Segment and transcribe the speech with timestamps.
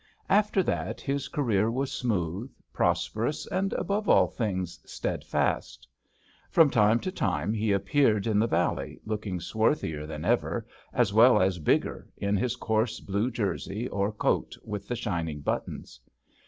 [0.31, 5.87] After that, his career was smooth, pros perous, and, above all things, steadfast.
[6.49, 11.39] From time to time he appeared in the valley, looking swarthier than ever, as well
[11.39, 15.99] as bigger, in his coarse blue jersey or coat with the shining buttons.